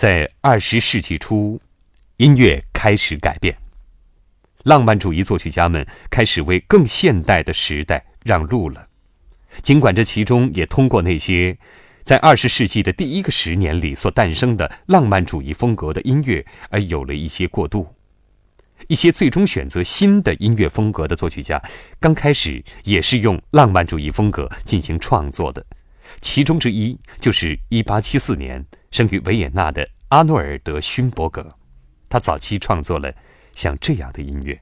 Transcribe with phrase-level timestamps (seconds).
[0.00, 1.60] 在二十世纪初，
[2.16, 3.54] 音乐开始改变，
[4.62, 8.88] 浪漫主义作曲家们开始为更现代的时代让路了。
[9.60, 11.58] 尽管这其中也通过那些
[12.02, 17.86] 在二十世纪的第一个十年里所诞生的浪漫主义风格的音乐而有了一些过渡。
[18.88, 21.62] 一些最终选择新的音乐风格的作曲家，
[21.98, 25.62] 刚开始也是用浪漫主义风格进行创作的。
[26.22, 31.56] 其中之一就是1874年生于维也纳的阿诺尔德·勋伯格，
[32.08, 33.14] 他早期创作了
[33.54, 34.60] 像这样的音乐。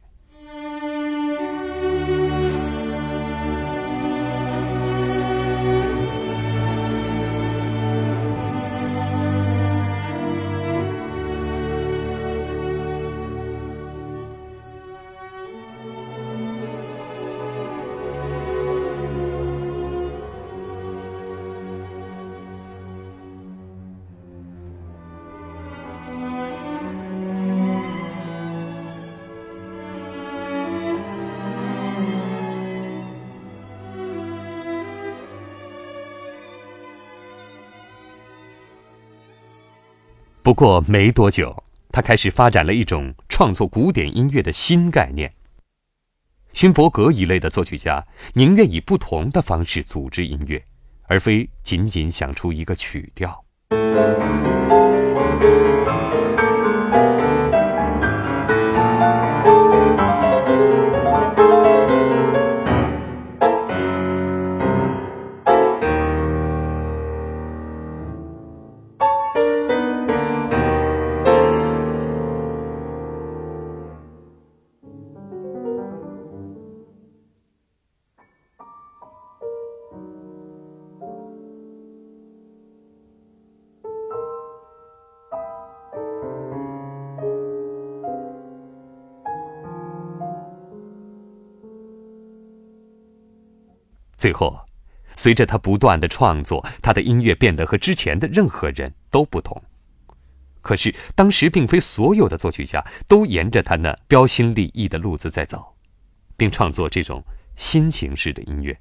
[40.48, 45.30] 不过没多久，他开始发展了一种创作古典音乐的新概念。
[46.54, 50.64] 勋伯格一类的作曲家宁愿以不同的方式组织音乐，
[51.02, 53.44] 而非仅仅想出一个曲调。
[94.18, 94.66] 最后，
[95.16, 99.62] 随着他不断的创作，他的音乐变得和之前的任何人都不同。
[100.60, 105.76] 可是，当时并非所有的作曲家都沿着他那标新立异的路子在走，
[106.36, 107.22] 并创作这种
[107.56, 108.78] 新形式的音乐。